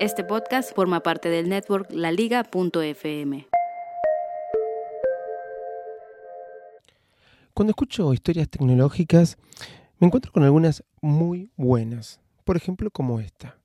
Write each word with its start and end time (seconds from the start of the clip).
Este 0.00 0.24
podcast 0.24 0.74
forma 0.74 1.02
parte 1.02 1.28
del 1.28 1.50
network 1.50 1.92
laliga.fm. 1.92 3.46
Cuando 7.52 7.70
escucho 7.72 8.14
historias 8.14 8.48
tecnológicas, 8.48 9.36
me 9.98 10.06
encuentro 10.06 10.32
con 10.32 10.42
algunas 10.42 10.84
muy 11.02 11.50
buenas. 11.54 12.18
Por 12.44 12.56
ejemplo, 12.56 12.90
como 12.90 13.20
esta. 13.20 13.58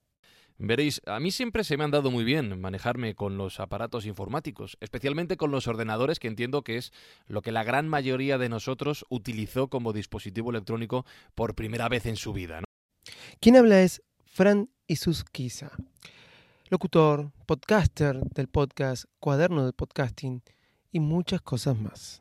Veréis, 0.57 1.01
a 1.05 1.21
mí 1.21 1.31
siempre 1.31 1.63
se 1.63 1.77
me 1.77 1.85
han 1.85 1.91
dado 1.91 2.11
muy 2.11 2.25
bien 2.25 2.59
manejarme 2.59 3.15
con 3.15 3.37
los 3.37 3.61
aparatos 3.61 4.05
informáticos, 4.05 4.77
especialmente 4.81 5.37
con 5.37 5.51
los 5.51 5.69
ordenadores, 5.69 6.19
que 6.19 6.27
entiendo 6.27 6.63
que 6.63 6.75
es 6.75 6.91
lo 7.27 7.43
que 7.43 7.53
la 7.53 7.63
gran 7.63 7.87
mayoría 7.87 8.37
de 8.37 8.49
nosotros 8.49 9.05
utilizó 9.07 9.69
como 9.69 9.93
dispositivo 9.93 10.49
electrónico 10.49 11.05
por 11.33 11.55
primera 11.55 11.87
vez 11.87 12.05
en 12.05 12.17
su 12.17 12.33
vida. 12.33 12.59
¿no? 12.59 12.65
Quien 13.39 13.55
habla 13.55 13.79
es 13.79 14.03
Fran 14.25 14.69
Isusquiza, 14.87 15.71
locutor, 16.69 17.31
podcaster 17.45 18.19
del 18.33 18.47
podcast, 18.47 19.05
cuaderno 19.19 19.65
de 19.65 19.73
podcasting 19.73 20.41
y 20.91 20.99
muchas 20.99 21.41
cosas 21.41 21.77
más. 21.77 22.19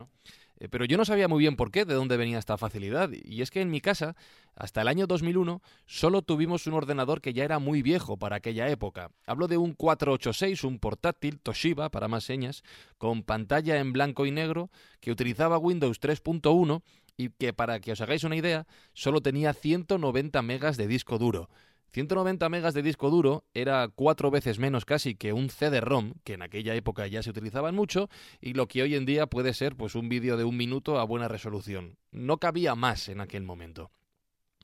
Eh, 0.58 0.68
Pero 0.68 0.84
yo 0.84 0.96
no 0.98 1.04
sabía 1.04 1.28
muy 1.28 1.38
bien 1.38 1.56
por 1.56 1.70
qué, 1.70 1.84
de 1.84 1.94
dónde 1.94 2.16
venía 2.16 2.38
esta 2.38 2.58
facilidad. 2.58 3.10
Y 3.10 3.40
es 3.40 3.50
que 3.50 3.62
en 3.62 3.70
mi 3.70 3.80
casa, 3.80 4.16
hasta 4.54 4.82
el 4.82 4.88
año 4.88 5.06
2001, 5.06 5.62
solo 5.86 6.22
tuvimos 6.22 6.66
un 6.66 6.74
ordenador 6.74 7.20
que 7.22 7.32
ya 7.32 7.44
era 7.44 7.58
muy 7.58 7.80
viejo 7.80 8.18
para 8.18 8.36
aquella 8.36 8.68
época. 8.68 9.10
Hablo 9.26 9.48
de 9.48 9.56
un 9.56 9.72
486, 9.72 10.64
un 10.64 10.78
portátil 10.78 11.40
Toshiba, 11.40 11.90
para 11.90 12.08
más 12.08 12.24
señas, 12.24 12.62
con 12.98 13.22
pantalla 13.22 13.78
en 13.78 13.92
blanco 13.92 14.26
y 14.26 14.30
negro, 14.30 14.70
que 15.00 15.10
utilizaba 15.10 15.58
Windows 15.58 16.00
3.1 16.00 16.82
y 17.16 17.30
que, 17.30 17.52
para 17.52 17.80
que 17.80 17.92
os 17.92 18.00
hagáis 18.00 18.24
una 18.24 18.36
idea, 18.36 18.66
solo 18.92 19.22
tenía 19.22 19.54
190 19.54 20.42
megas 20.42 20.76
de 20.76 20.86
disco 20.86 21.18
duro. 21.18 21.48
190 21.94 22.48
megas 22.48 22.74
de 22.74 22.82
disco 22.82 23.08
duro 23.08 23.44
era 23.54 23.86
cuatro 23.86 24.32
veces 24.32 24.58
menos 24.58 24.84
casi 24.84 25.14
que 25.14 25.32
un 25.32 25.48
CD-ROM, 25.48 26.14
que 26.24 26.32
en 26.32 26.42
aquella 26.42 26.74
época 26.74 27.06
ya 27.06 27.22
se 27.22 27.30
utilizaban 27.30 27.76
mucho, 27.76 28.10
y 28.40 28.54
lo 28.54 28.66
que 28.66 28.82
hoy 28.82 28.96
en 28.96 29.06
día 29.06 29.28
puede 29.28 29.54
ser 29.54 29.76
pues 29.76 29.94
un 29.94 30.08
vídeo 30.08 30.36
de 30.36 30.42
un 30.42 30.56
minuto 30.56 30.98
a 30.98 31.04
buena 31.04 31.28
resolución. 31.28 31.96
No 32.10 32.38
cabía 32.38 32.74
más 32.74 33.08
en 33.08 33.20
aquel 33.20 33.44
momento. 33.44 33.92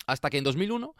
Hasta 0.08 0.28
que 0.28 0.38
en 0.38 0.44
2001 0.44 0.96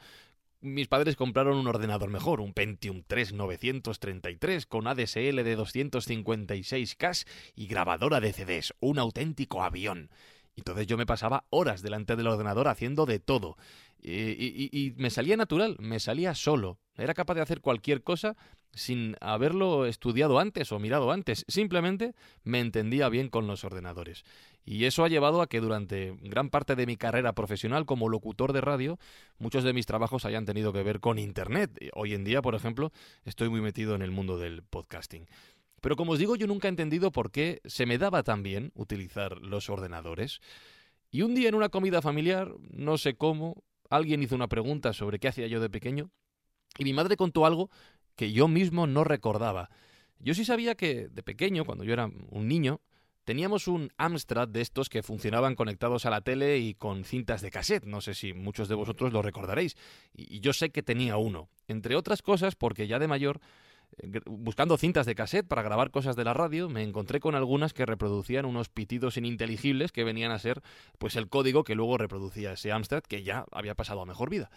mis 0.61 0.87
padres 0.87 1.17
compraron 1.17 1.59
un 1.59 1.67
ordenador 1.67 2.11
mejor, 2.11 2.41
un 2.41 2.53
Pentium 2.53 3.03
3 3.05 3.33
933 3.33 4.67
con 4.67 4.87
ADSL 4.87 5.43
de 5.43 5.59
256K 5.59 7.27
y 7.57 7.67
grabadora 7.67 8.21
de 8.21 8.33
CDs, 8.33 8.73
un 8.79 9.01
auténtico 9.01 9.65
avión. 9.65 10.11
Entonces 10.57 10.87
yo 10.87 10.97
me 10.97 11.07
pasaba 11.07 11.45
horas 11.51 11.83
delante 11.83 12.17
del 12.17 12.27
ordenador 12.27 12.69
haciendo 12.69 13.07
de 13.07 13.19
todo. 13.19 13.57
Y, 14.03 14.13
y- 14.13 14.71
y 14.73 14.95
me 14.97 15.11
salía 15.11 15.37
natural, 15.37 15.77
me 15.79 16.01
salía 16.01 16.35
solo. 16.35 16.79
Era 16.97 17.15
capaz 17.15 17.35
de 17.35 17.41
hacer 17.43 17.61
cualquier 17.61 18.03
cosa 18.03 18.37
sin 18.73 19.17
haberlo 19.21 19.87
estudiado 19.87 20.39
antes 20.39 20.71
o 20.73 20.79
mirado 20.79 21.11
antes. 21.11 21.45
Simplemente 21.49 22.15
me 22.45 22.61
entendía 22.61 23.09
bien 23.09 23.29
con 23.29 23.47
los 23.47 23.65
ordenadores. 23.65 24.25
Y 24.65 24.85
eso 24.85 25.03
ha 25.05 25.09
llevado 25.09 25.43
a 25.43 25.49
que 25.49 25.61
durante 25.61 26.15
gran 26.21 26.51
parte 26.51 26.77
de 26.77 26.87
mi 26.87 26.97
carrera 26.97 27.33
profesional 27.35 27.87
como 27.87 28.09
locutor 28.09 28.53
de 28.53 28.61
radio, 28.61 28.99
muchos 29.39 29.65
de 29.65 29.73
mis 29.73 29.87
trabajos 29.87 30.25
hayan 30.25 30.45
tenido 30.45 30.73
que 30.73 30.83
ver 30.83 31.01
con 31.01 31.19
Internet. 31.19 31.71
Hoy 31.95 32.15
en 32.15 32.25
día, 32.25 32.43
por 32.43 32.55
ejemplo, 32.55 32.93
estoy 33.25 33.49
muy 33.49 33.61
metido 33.61 33.95
en 33.95 34.03
el 34.03 34.11
mundo 34.11 34.39
del 34.39 34.63
podcasting. 34.63 35.27
Pero 35.81 35.97
como 35.97 36.13
os 36.13 36.19
digo, 36.19 36.37
yo 36.37 36.47
nunca 36.47 36.69
he 36.69 36.71
entendido 36.71 37.11
por 37.11 37.31
qué 37.31 37.61
se 37.65 37.87
me 37.87 37.97
daba 37.99 38.23
tan 38.23 38.43
bien 38.43 38.71
utilizar 38.75 39.41
los 39.41 39.71
ordenadores. 39.71 40.41
Y 41.11 41.23
un 41.23 41.35
día 41.35 41.49
en 41.49 41.55
una 41.55 41.71
comida 41.71 42.03
familiar, 42.03 42.53
no 42.71 42.99
sé 42.99 43.15
cómo, 43.15 43.65
alguien 43.91 44.23
hizo 44.23 44.35
una 44.35 44.49
pregunta 44.49 44.93
sobre 44.93 45.19
qué 45.19 45.29
hacía 45.29 45.47
yo 45.47 45.61
de 45.61 45.69
pequeño 45.69 46.11
y 46.79 46.85
mi 46.85 46.93
madre 46.93 47.17
contó 47.17 47.45
algo 47.45 47.71
que 48.17 48.33
yo 48.33 48.49
mismo 48.49 48.87
no 48.87 49.05
recordaba. 49.05 49.71
Yo 50.19 50.35
sí 50.35 50.45
sabía 50.45 50.75
que 50.75 51.09
de 51.09 51.23
pequeño, 51.23 51.65
cuando 51.65 51.85
yo 51.85 51.93
era 51.93 52.07
un 52.07 52.49
niño, 52.49 52.81
teníamos 53.25 53.69
un 53.69 53.91
Amstrad 53.97 54.49
de 54.49 54.61
estos 54.61 54.89
que 54.89 55.03
funcionaban 55.03 55.55
conectados 55.55 56.05
a 56.07 56.11
la 56.11 56.21
tele 56.21 56.59
y 56.59 56.75
con 56.75 57.05
cintas 57.05 57.43
de 57.43 57.51
cassette. 57.51 57.85
No 57.85 58.01
sé 58.01 58.15
si 58.15 58.33
muchos 58.33 58.69
de 58.69 58.75
vosotros 58.75 59.13
lo 59.13 59.23
recordaréis. 59.23 59.77
Y 60.15 60.41
yo 60.41 60.53
sé 60.53 60.71
que 60.71 60.83
tenía 60.83 61.17
uno. 61.17 61.49
Entre 61.69 61.97
otras 61.97 62.23
cosas, 62.23 62.57
porque 62.57 62.87
ya 62.87 62.99
de 62.99 63.09
mayor 63.09 63.41
buscando 64.27 64.77
cintas 64.77 65.07
de 65.07 65.15
cassette 65.15 65.47
para 65.47 65.63
grabar 65.63 65.91
cosas 65.91 66.17
de 66.17 66.25
la 66.25 66.35
radio, 66.35 66.69
me 66.69 66.83
encontré 66.83 67.21
con 67.21 67.35
algunas 67.35 67.73
que 67.73 67.87
reproducían 67.87 68.47
unos 68.47 68.69
pitidos 68.69 69.17
ininteligibles 69.17 69.93
que 69.93 70.05
venían 70.05 70.33
a 70.33 70.39
ser 70.39 70.63
pues 70.99 71.17
el 71.17 71.29
código 71.29 71.65
que 71.65 71.75
luego 71.75 71.99
reproducía 71.99 72.53
ese 72.53 72.73
Amstrad 72.73 73.03
que 73.03 73.23
ya 73.23 73.47
había 73.53 73.75
pasado 73.75 74.01
a 74.01 74.07
mejor 74.07 74.31
vida. 74.31 74.51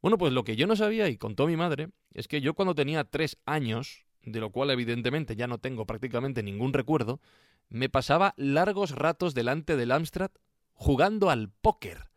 Bueno, 0.00 0.18
pues 0.18 0.32
lo 0.32 0.44
que 0.44 0.56
yo 0.56 0.66
no 0.66 0.76
sabía 0.76 1.08
y 1.08 1.16
contó 1.16 1.46
mi 1.46 1.56
madre 1.56 1.90
es 2.12 2.28
que 2.28 2.40
yo 2.40 2.54
cuando 2.54 2.74
tenía 2.74 3.04
tres 3.04 3.38
años, 3.46 4.04
de 4.22 4.40
lo 4.40 4.50
cual 4.50 4.70
evidentemente 4.70 5.36
ya 5.36 5.46
no 5.46 5.58
tengo 5.58 5.86
prácticamente 5.86 6.42
ningún 6.42 6.72
recuerdo, 6.72 7.20
me 7.68 7.88
pasaba 7.88 8.34
largos 8.36 8.90
ratos 8.92 9.34
delante 9.34 9.76
del 9.76 9.92
Amstrad 9.92 10.30
jugando 10.72 11.30
al 11.30 11.50
póker. 11.50 12.10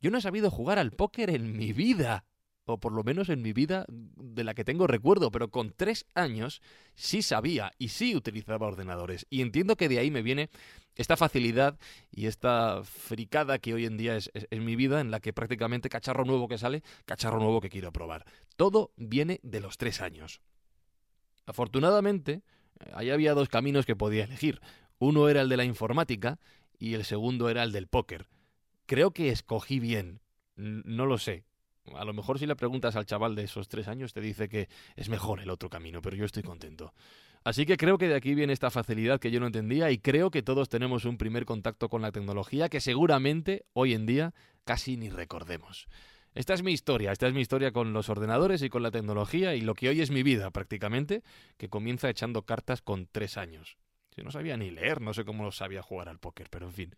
Yo 0.00 0.10
no 0.10 0.18
he 0.18 0.22
sabido 0.22 0.50
jugar 0.50 0.78
al 0.78 0.92
póker 0.92 1.30
en 1.30 1.56
mi 1.56 1.72
vida 1.72 2.24
o 2.68 2.78
por 2.78 2.92
lo 2.92 3.02
menos 3.02 3.28
en 3.30 3.40
mi 3.42 3.52
vida 3.52 3.86
de 3.88 4.44
la 4.44 4.54
que 4.54 4.64
tengo 4.64 4.86
recuerdo, 4.86 5.30
pero 5.30 5.48
con 5.50 5.72
tres 5.72 6.06
años 6.14 6.60
sí 6.94 7.22
sabía 7.22 7.72
y 7.78 7.88
sí 7.88 8.14
utilizaba 8.14 8.66
ordenadores. 8.66 9.26
Y 9.30 9.40
entiendo 9.40 9.76
que 9.76 9.88
de 9.88 9.98
ahí 9.98 10.10
me 10.10 10.22
viene 10.22 10.50
esta 10.94 11.16
facilidad 11.16 11.78
y 12.10 12.26
esta 12.26 12.82
fricada 12.84 13.58
que 13.58 13.72
hoy 13.72 13.86
en 13.86 13.96
día 13.96 14.16
es, 14.16 14.30
es- 14.34 14.60
mi 14.60 14.76
vida, 14.76 15.00
en 15.00 15.10
la 15.10 15.20
que 15.20 15.32
prácticamente 15.32 15.88
cacharro 15.88 16.24
nuevo 16.24 16.46
que 16.48 16.58
sale, 16.58 16.82
cacharro 17.06 17.38
nuevo 17.38 17.60
que 17.60 17.70
quiero 17.70 17.92
probar. 17.92 18.24
Todo 18.56 18.92
viene 18.96 19.40
de 19.42 19.60
los 19.60 19.78
tres 19.78 20.00
años. 20.00 20.40
Afortunadamente, 21.46 22.42
ahí 22.92 23.10
había 23.10 23.34
dos 23.34 23.48
caminos 23.48 23.86
que 23.86 23.96
podía 23.96 24.24
elegir. 24.24 24.60
Uno 24.98 25.28
era 25.28 25.40
el 25.40 25.48
de 25.48 25.56
la 25.56 25.64
informática 25.64 26.38
y 26.78 26.94
el 26.94 27.04
segundo 27.04 27.48
era 27.48 27.62
el 27.62 27.72
del 27.72 27.86
póker. 27.86 28.26
Creo 28.86 29.12
que 29.12 29.30
escogí 29.30 29.80
bien. 29.80 30.20
No 30.56 31.06
lo 31.06 31.18
sé. 31.18 31.44
A 31.96 32.04
lo 32.04 32.12
mejor 32.12 32.38
si 32.38 32.46
le 32.46 32.56
preguntas 32.56 32.96
al 32.96 33.06
chaval 33.06 33.34
de 33.34 33.44
esos 33.44 33.68
tres 33.68 33.88
años 33.88 34.12
te 34.12 34.20
dice 34.20 34.48
que 34.48 34.68
es 34.96 35.08
mejor 35.08 35.40
el 35.40 35.50
otro 35.50 35.70
camino, 35.70 36.02
pero 36.02 36.16
yo 36.16 36.24
estoy 36.24 36.42
contento. 36.42 36.92
Así 37.44 37.66
que 37.66 37.76
creo 37.76 37.98
que 37.98 38.08
de 38.08 38.14
aquí 38.14 38.34
viene 38.34 38.52
esta 38.52 38.70
facilidad 38.70 39.20
que 39.20 39.30
yo 39.30 39.40
no 39.40 39.46
entendía 39.46 39.90
y 39.90 39.98
creo 39.98 40.30
que 40.30 40.42
todos 40.42 40.68
tenemos 40.68 41.04
un 41.04 41.18
primer 41.18 41.44
contacto 41.44 41.88
con 41.88 42.02
la 42.02 42.12
tecnología 42.12 42.68
que 42.68 42.80
seguramente 42.80 43.64
hoy 43.72 43.94
en 43.94 44.06
día 44.06 44.34
casi 44.64 44.96
ni 44.96 45.08
recordemos. 45.08 45.88
Esta 46.34 46.54
es 46.54 46.62
mi 46.62 46.72
historia, 46.72 47.10
esta 47.10 47.26
es 47.26 47.34
mi 47.34 47.40
historia 47.40 47.72
con 47.72 47.92
los 47.92 48.08
ordenadores 48.08 48.62
y 48.62 48.68
con 48.68 48.82
la 48.82 48.90
tecnología 48.90 49.54
y 49.54 49.60
lo 49.60 49.74
que 49.74 49.88
hoy 49.88 50.00
es 50.00 50.10
mi 50.10 50.22
vida 50.22 50.50
prácticamente, 50.50 51.22
que 51.56 51.68
comienza 51.68 52.10
echando 52.10 52.42
cartas 52.42 52.82
con 52.82 53.08
tres 53.10 53.36
años. 53.36 53.78
Yo 54.18 54.24
no 54.24 54.32
sabía 54.32 54.56
ni 54.56 54.72
leer, 54.72 55.00
no 55.00 55.14
sé 55.14 55.24
cómo 55.24 55.52
sabía 55.52 55.80
jugar 55.80 56.08
al 56.08 56.18
póker, 56.18 56.48
pero 56.50 56.66
en 56.66 56.72
fin. 56.72 56.96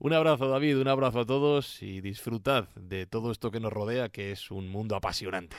Un 0.00 0.12
abrazo 0.12 0.48
David, 0.48 0.80
un 0.80 0.88
abrazo 0.88 1.20
a 1.20 1.24
todos 1.24 1.80
y 1.80 2.00
disfrutad 2.00 2.66
de 2.74 3.06
todo 3.06 3.30
esto 3.30 3.52
que 3.52 3.60
nos 3.60 3.72
rodea, 3.72 4.08
que 4.08 4.32
es 4.32 4.50
un 4.50 4.68
mundo 4.68 4.96
apasionante. 4.96 5.56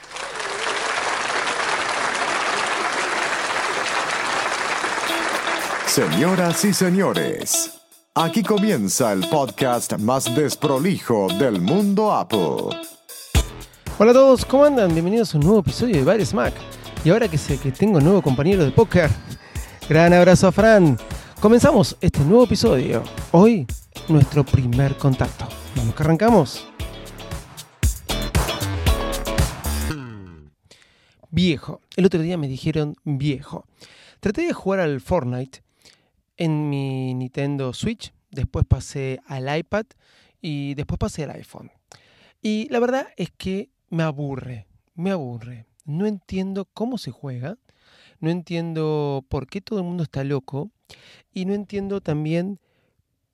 Señoras 5.85 6.66
y 6.66 6.73
señores, 6.73 7.79
aquí 8.14 8.43
comienza 8.43 9.14
el 9.14 9.29
podcast 9.29 9.93
más 9.99 10.35
desprolijo 10.35 11.29
del 11.40 11.61
mundo 11.61 12.11
Apple. 12.11 12.78
Hola 13.97 14.11
a 14.11 14.14
todos, 14.14 14.43
¿cómo 14.43 14.66
andan? 14.66 14.91
Bienvenidos 14.91 15.34
a 15.34 15.37
un 15.37 15.46
nuevo 15.46 15.61
episodio 15.61 15.96
de 15.96 16.03
Bares 16.03 16.34
Mac. 16.34 16.53
Y 17.05 17.11
ahora 17.11 17.29
que 17.29 17.37
sé 17.37 17.58
que 17.58 17.72
tengo 17.72 17.99
un 17.99 18.03
nuevo 18.03 18.22
compañero 18.22 18.66
de 18.66 18.72
póker, 18.72 19.09
gran 19.89 20.11
abrazo 20.13 20.47
a 20.47 20.51
Fran. 20.51 20.97
Comenzamos 21.39 21.97
este 22.01 22.19
nuevo 22.19 22.43
episodio. 22.43 23.03
Hoy, 23.31 23.66
nuestro 24.09 24.43
primer 24.43 24.97
contacto. 24.97 25.47
Vamos 25.75 25.95
que 25.95 26.03
arrancamos. 26.03 26.67
Viejo. 31.29 31.81
El 31.95 32.05
otro 32.05 32.22
día 32.22 32.37
me 32.37 32.47
dijeron 32.47 32.95
viejo. 33.03 33.66
Traté 34.19 34.41
de 34.41 34.53
jugar 34.53 34.79
al 34.79 34.99
Fortnite 34.99 35.63
en 36.35 36.69
mi 36.69 37.13
Nintendo 37.13 37.73
Switch, 37.73 38.13
después 38.31 38.66
pasé 38.66 39.19
al 39.25 39.57
iPad 39.57 39.85
y 40.41 40.73
después 40.75 40.99
pasé 40.99 41.23
al 41.23 41.31
iPhone. 41.31 41.72
Y 42.41 42.67
la 42.69 42.79
verdad 42.79 43.07
es 43.16 43.31
que 43.31 43.69
me 43.90 44.03
aburre, 44.03 44.67
me 44.95 45.11
aburre. 45.11 45.66
No 45.85 46.05
entiendo 46.05 46.66
cómo 46.73 46.97
se 46.97 47.11
juega, 47.11 47.57
no 48.19 48.29
entiendo 48.29 49.25
por 49.29 49.47
qué 49.47 49.61
todo 49.61 49.79
el 49.79 49.85
mundo 49.85 50.03
está 50.03 50.23
loco 50.23 50.72
y 51.34 51.46
no 51.46 51.53
entiendo 51.53 52.02
también 52.02 52.59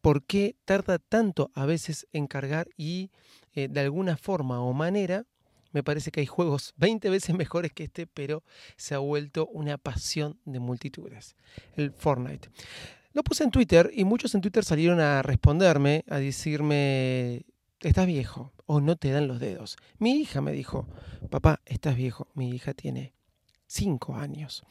por 0.01 0.23
qué 0.23 0.55
tarda 0.65 0.99
tanto 0.99 1.51
a 1.53 1.65
veces 1.65 2.07
en 2.11 2.27
cargar 2.27 2.67
y 2.77 3.11
eh, 3.53 3.67
de 3.69 3.79
alguna 3.79 4.17
forma 4.17 4.61
o 4.61 4.73
manera 4.73 5.25
me 5.73 5.83
parece 5.83 6.11
que 6.11 6.21
hay 6.21 6.25
juegos 6.25 6.73
20 6.77 7.09
veces 7.09 7.35
mejores 7.35 7.73
que 7.73 7.85
este, 7.85 8.07
pero 8.07 8.43
se 8.77 8.95
ha 8.95 8.99
vuelto 8.99 9.47
una 9.47 9.77
pasión 9.77 10.39
de 10.45 10.59
multitudes. 10.59 11.35
El 11.75 11.91
Fortnite. 11.91 12.49
Lo 13.11 13.23
puse 13.23 13.43
en 13.43 13.51
Twitter 13.51 13.91
y 13.93 14.05
muchos 14.05 14.33
en 14.33 14.41
Twitter 14.41 14.63
salieron 14.63 14.99
a 14.99 15.21
responderme, 15.21 16.03
a 16.09 16.17
decirme, 16.17 17.45
estás 17.79 18.07
viejo 18.07 18.53
o 18.65 18.81
no 18.81 18.95
te 18.95 19.11
dan 19.11 19.27
los 19.27 19.39
dedos. 19.39 19.77
Mi 19.99 20.19
hija 20.19 20.41
me 20.41 20.51
dijo, 20.51 20.87
papá, 21.29 21.61
estás 21.65 21.95
viejo. 21.95 22.27
Mi 22.33 22.49
hija 22.49 22.73
tiene 22.73 23.13
5 23.73 24.15
años. 24.15 24.63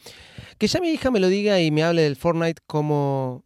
Que 0.59 0.69
ya 0.69 0.81
mi 0.81 0.91
hija 0.91 1.11
me 1.11 1.21
lo 1.21 1.29
diga 1.29 1.61
y 1.61 1.71
me 1.71 1.83
hable 1.83 2.03
del 2.03 2.17
Fortnite 2.17 2.63
como, 2.67 3.45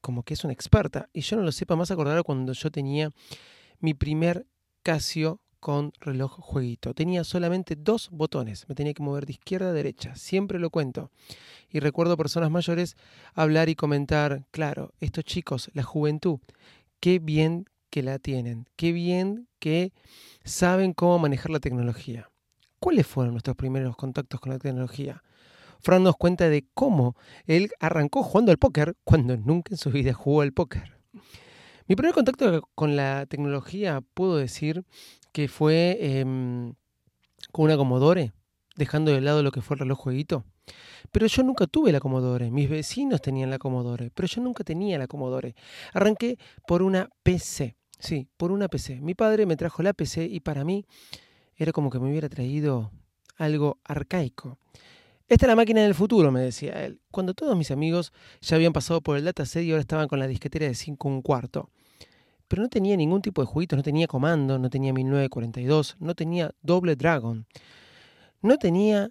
como 0.00 0.24
que 0.24 0.34
es 0.34 0.44
una 0.44 0.52
experta 0.52 1.08
y 1.12 1.20
yo 1.20 1.36
no 1.36 1.42
lo 1.42 1.52
sepa 1.52 1.76
más 1.76 1.90
acordar 1.90 2.22
cuando 2.24 2.52
yo 2.52 2.70
tenía 2.70 3.10
mi 3.80 3.94
primer 3.94 4.46
Casio 4.82 5.40
con 5.60 5.92
reloj 6.00 6.40
jueguito. 6.40 6.92
Tenía 6.92 7.22
solamente 7.22 7.76
dos 7.76 8.10
botones, 8.10 8.68
me 8.68 8.74
tenía 8.74 8.94
que 8.94 9.02
mover 9.04 9.26
de 9.26 9.34
izquierda 9.34 9.68
a 9.68 9.72
derecha, 9.72 10.16
siempre 10.16 10.58
lo 10.58 10.70
cuento. 10.70 11.12
Y 11.70 11.78
recuerdo 11.78 12.16
personas 12.16 12.50
mayores 12.50 12.96
hablar 13.32 13.68
y 13.68 13.76
comentar, 13.76 14.44
claro, 14.50 14.92
estos 14.98 15.24
chicos, 15.24 15.70
la 15.72 15.84
juventud, 15.84 16.40
qué 16.98 17.20
bien 17.20 17.66
que 17.90 18.02
la 18.02 18.18
tienen, 18.18 18.66
qué 18.74 18.90
bien 18.90 19.46
que 19.60 19.92
saben 20.42 20.94
cómo 20.94 21.20
manejar 21.20 21.52
la 21.52 21.60
tecnología. 21.60 22.31
¿Cuáles 22.82 23.06
fueron 23.06 23.34
nuestros 23.34 23.54
primeros 23.54 23.94
contactos 23.94 24.40
con 24.40 24.50
la 24.50 24.58
tecnología? 24.58 25.22
Fran 25.78 26.02
nos 26.02 26.16
cuenta 26.16 26.48
de 26.48 26.66
cómo 26.74 27.14
él 27.46 27.70
arrancó 27.78 28.24
jugando 28.24 28.50
al 28.50 28.58
póker 28.58 28.96
cuando 29.04 29.36
nunca 29.36 29.72
en 29.72 29.76
su 29.76 29.92
vida 29.92 30.12
jugó 30.12 30.40
al 30.40 30.52
póker. 30.52 30.98
Mi 31.86 31.94
primer 31.94 32.12
contacto 32.12 32.68
con 32.74 32.96
la 32.96 33.26
tecnología, 33.26 34.00
puedo 34.14 34.36
decir 34.36 34.84
que 35.30 35.46
fue 35.46 35.96
em, 36.00 36.74
con 37.52 37.66
una 37.66 37.76
Commodore, 37.76 38.32
dejando 38.74 39.12
de 39.12 39.20
lado 39.20 39.44
lo 39.44 39.52
que 39.52 39.62
fue 39.62 39.76
el 39.76 39.80
reloj 39.80 40.00
jueguito. 40.00 40.44
Pero 41.12 41.28
yo 41.28 41.44
nunca 41.44 41.68
tuve 41.68 41.92
la 41.92 42.00
Commodore, 42.00 42.50
mis 42.50 42.68
vecinos 42.68 43.22
tenían 43.22 43.50
la 43.50 43.58
Commodore, 43.58 44.10
pero 44.12 44.26
yo 44.26 44.42
nunca 44.42 44.64
tenía 44.64 44.98
la 44.98 45.06
Commodore. 45.06 45.54
Arranqué 45.92 46.36
por 46.66 46.82
una 46.82 47.08
PC, 47.22 47.76
sí, 48.00 48.26
por 48.36 48.50
una 48.50 48.66
PC. 48.66 49.00
Mi 49.00 49.14
padre 49.14 49.46
me 49.46 49.54
trajo 49.54 49.84
la 49.84 49.92
PC 49.92 50.24
y 50.24 50.40
para 50.40 50.64
mí 50.64 50.84
era 51.62 51.72
como 51.72 51.90
que 51.90 51.98
me 51.98 52.10
hubiera 52.10 52.28
traído 52.28 52.90
algo 53.36 53.78
arcaico. 53.84 54.58
Esta 55.28 55.46
es 55.46 55.48
la 55.48 55.56
máquina 55.56 55.82
del 55.82 55.94
futuro, 55.94 56.30
me 56.30 56.40
decía 56.40 56.84
él. 56.84 57.00
Cuando 57.10 57.32
todos 57.34 57.56
mis 57.56 57.70
amigos 57.70 58.12
ya 58.40 58.56
habían 58.56 58.72
pasado 58.72 59.00
por 59.00 59.16
el 59.16 59.24
dataset 59.24 59.64
y 59.64 59.70
ahora 59.70 59.80
estaban 59.80 60.08
con 60.08 60.18
la 60.18 60.26
disquetera 60.26 60.66
de 60.66 60.74
5 60.74 61.08
un 61.08 61.22
cuarto. 61.22 61.70
Pero 62.48 62.62
no 62.62 62.68
tenía 62.68 62.96
ningún 62.96 63.22
tipo 63.22 63.40
de 63.40 63.46
jueguitos, 63.46 63.78
no 63.78 63.82
tenía 63.82 64.06
comando, 64.06 64.58
no 64.58 64.68
tenía 64.68 64.92
1942, 64.92 65.96
no 66.00 66.14
tenía 66.14 66.54
Doble 66.60 66.96
Dragon. 66.96 67.46
No 68.42 68.58
tenía 68.58 69.10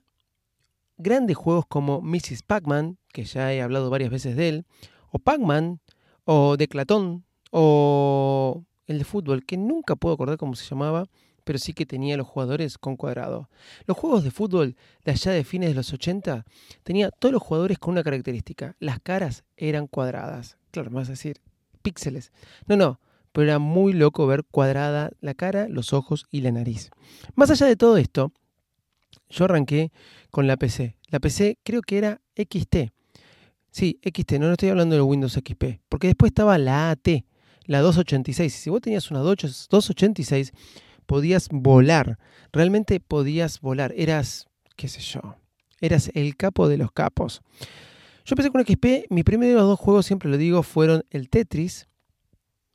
grandes 0.98 1.38
juegos 1.38 1.66
como 1.68 2.02
Mrs. 2.02 2.44
Pac-Man, 2.44 2.98
que 3.12 3.24
ya 3.24 3.52
he 3.52 3.62
hablado 3.62 3.90
varias 3.90 4.12
veces 4.12 4.36
de 4.36 4.50
él, 4.50 4.66
o 5.10 5.18
Pac-Man, 5.18 5.80
o 6.26 6.56
Declatón, 6.56 7.26
o 7.50 8.64
el 8.86 9.00
de 9.00 9.06
fútbol, 9.06 9.44
que 9.44 9.58
nunca 9.58 9.96
puedo 9.96 10.14
acordar 10.14 10.38
cómo 10.38 10.56
se 10.56 10.66
llamaba, 10.66 11.08
pero 11.44 11.60
sí 11.60 11.74
que 11.74 11.86
tenía 11.86 12.18
los 12.18 12.28
jugadores 12.28 12.78
con 12.78 12.96
cuadrado. 12.96 13.50
Los 13.86 13.98
juegos 13.98 14.24
de 14.24 14.32
fútbol 14.32 14.76
de 15.04 15.12
allá 15.12 15.32
de 15.32 15.44
fines 15.44 15.70
de 15.70 15.76
los 15.76 15.94
80 15.94 16.46
tenía 16.84 17.12
todos 17.12 17.34
los 17.34 17.42
jugadores 17.42 17.80
con 17.80 17.94
una 17.94 18.04
característica, 18.04 18.76
las 18.80 19.00
caras 19.00 19.44
eran 19.58 19.88
cuadradas. 19.88 20.58
Claro, 20.72 20.98
a 20.98 21.04
decir, 21.04 21.42
píxeles. 21.82 22.32
No, 22.68 22.78
no, 22.78 23.00
pero 23.32 23.48
era 23.48 23.60
muy 23.60 23.94
loco 23.94 24.28
ver 24.28 24.44
cuadrada 24.44 25.12
la 25.22 25.34
cara, 25.34 25.68
los 25.68 25.94
ojos 25.94 26.26
y 26.32 26.42
la 26.42 26.52
nariz. 26.52 26.92
Más 27.36 27.50
allá 27.50 27.66
de 27.66 27.76
todo 27.76 27.98
esto, 27.98 28.32
yo 29.30 29.46
arranqué 29.46 29.92
con 30.30 30.48
la 30.48 30.58
PC. 30.58 30.98
La 31.10 31.20
PC 31.20 31.58
creo 31.64 31.82
que 31.82 31.98
era 31.98 32.22
XT. 32.36 32.92
Sí, 33.72 34.00
XT, 34.04 34.34
no, 34.34 34.48
no 34.48 34.54
estoy 34.54 34.70
hablando 34.70 34.96
de 34.96 35.02
Windows 35.02 35.34
XP, 35.34 35.80
porque 35.88 36.08
después 36.08 36.32
estaba 36.32 36.58
la 36.58 36.92
AT, 36.92 37.08
la 37.66 37.80
286. 37.80 38.54
Si 38.54 38.70
vos 38.70 38.82
tenías 38.82 39.10
una 39.12 39.22
286, 39.22 40.52
podías 41.06 41.50
volar, 41.52 42.18
realmente 42.52 43.00
podías 43.00 43.62
volar, 43.62 43.94
eras, 43.96 44.48
qué 44.76 44.88
sé 44.88 45.02
yo, 45.02 45.36
eras 45.80 46.12
el 46.14 46.36
capo 46.36 46.68
de 46.68 46.78
los 46.78 46.92
capos. 46.92 47.42
Yo 48.26 48.34
empecé 48.34 48.52
con 48.52 48.66
XP, 48.66 49.10
mis 49.10 49.24
primeros 49.24 49.64
dos 49.64 49.80
juegos, 49.80 50.06
siempre 50.06 50.30
lo 50.30 50.38
digo, 50.38 50.64
fueron 50.64 51.04
el 51.10 51.30
Tetris, 51.30 51.88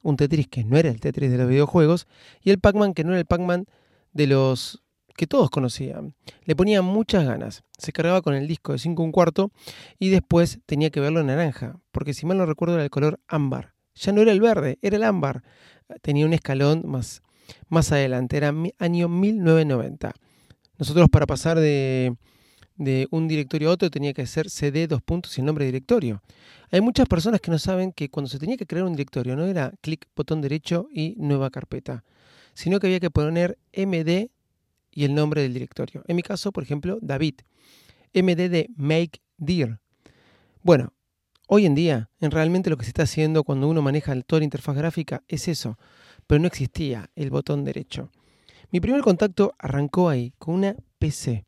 un 0.03 0.17
Tetris 0.17 0.49
que 0.49 0.65
no 0.65 0.77
era 0.77 0.89
el 0.89 1.01
Tetris 1.01 1.31
de 1.31 1.39
los 1.39 1.49
videojuegos, 1.49 2.07
y 2.43 2.51
el 2.51 2.59
Pac-Man 2.59 2.95
que 2.95 3.05
no 3.05 3.11
era 3.11 3.21
el 3.21 3.27
Pac-Man 3.27 3.67
de 4.13 4.27
los 4.27 4.83
que 5.17 5.27
todos 5.27 5.51
conocían. 5.51 6.15
Le 6.45 6.55
ponía 6.55 6.83
muchas 6.83 7.25
ganas. 7.25 7.65
Se 7.79 7.93
cargaba 7.93 8.23
con 8.23 8.35
el 8.35 8.47
disco 8.47 8.73
de 8.73 8.79
5 8.79 9.03
un 9.03 9.13
cuarto 9.13 9.51
y 9.99 10.11
después 10.11 10.61
tenía 10.67 10.91
que 10.91 11.01
verlo 11.01 11.21
en 11.21 11.27
naranja, 11.27 11.81
porque 11.91 12.15
si 12.15 12.27
mal 12.27 12.37
no 12.37 12.47
recuerdo 12.47 12.75
era 12.75 12.85
el 12.85 12.91
color 12.91 13.19
ámbar. 13.27 13.75
Ya 13.95 14.13
no 14.13 14.21
era 14.21 14.31
el 14.31 14.41
verde, 14.41 14.79
era 14.83 14.97
el 14.97 15.03
ámbar. 15.03 15.43
Tenía 16.03 16.27
un 16.27 16.35
escalón 16.35 16.83
más 16.85 17.23
más 17.69 17.93
adelante, 17.93 18.37
era 18.37 18.55
año 18.79 19.09
1990. 19.09 20.15
Nosotros 20.79 21.09
para 21.11 21.27
pasar 21.27 21.59
de, 21.59 22.17
un 23.11 23.29
directorio 23.29 23.71
a 23.71 23.73
otro 23.73 23.91
tenía 23.91 24.13
que 24.13 24.23
hacer 24.23 24.51
cd 24.51 24.87
dos 24.87 25.03
puntos 25.03 25.37
y 25.37 25.41
el 25.41 25.47
nombre 25.47 25.65
de 25.65 25.73
directorio. 25.73 26.23
Hay 26.71 26.81
muchas 26.81 27.09
personas 27.09 27.41
que 27.41 27.51
no 27.51 27.59
saben 27.59 27.93
que 27.93 28.11
cuando 28.11 28.29
se 28.29 28.39
tenía 28.39 28.57
que 28.57 28.67
crear 28.67 28.85
un 28.85 28.93
directorio 28.93 29.37
no 29.37 29.45
era 29.45 29.73
clic 29.81 30.07
botón 30.15 30.41
derecho 30.41 30.89
y 30.93 31.15
nueva 31.17 31.51
carpeta, 31.51 32.05
sino 32.55 32.79
que 32.79 32.89
había 32.89 33.01
que 33.01 33.11
poner 33.11 33.59
md 33.73 34.31
y 34.91 35.05
el 35.05 35.15
nombre 35.15 35.43
del 35.43 35.55
directorio. 35.55 36.03
En 36.07 36.17
mi 36.17 36.23
caso, 36.23 36.53
por 36.53 36.63
ejemplo, 36.63 36.99
David. 37.01 37.35
md 38.15 38.51
de 38.51 38.71
make 38.77 39.21
dir. 39.37 39.79
Bueno, 40.63 40.93
hoy 41.47 41.67
en 41.67 41.75
día, 41.75 42.11
en 42.21 42.31
realmente 42.31 42.71
lo 42.71 42.77
que 42.77 42.85
se 42.85 42.91
está 42.91 43.05
haciendo 43.05 43.45
cuando 43.45 43.69
uno 43.69 43.83
maneja 43.83 44.21
toda 44.23 44.41
la 44.41 44.45
interfaz 44.45 44.77
gráfica 44.77 45.23
es 45.29 45.49
eso 45.49 45.79
pero 46.27 46.41
no 46.41 46.47
existía 46.47 47.11
el 47.15 47.31
botón 47.31 47.65
derecho. 47.65 48.11
Mi 48.71 48.81
primer 48.81 49.03
contacto 49.03 49.55
arrancó 49.59 50.09
ahí, 50.09 50.33
con 50.39 50.55
una 50.55 50.77
PC. 50.99 51.47